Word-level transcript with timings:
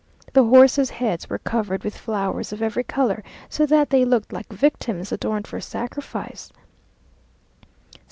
The 0.33 0.43
horses' 0.45 0.89
heads 0.89 1.29
were 1.29 1.37
covered 1.37 1.83
with 1.83 1.95
flowers 1.95 2.51
of 2.51 2.63
every 2.63 2.83
colour, 2.83 3.23
so 3.49 3.67
that 3.67 3.91
they 3.91 4.03
looked 4.03 4.33
like 4.33 4.51
victims 4.51 5.11
adorned 5.11 5.45
for 5.45 5.61
sacrifice. 5.61 6.51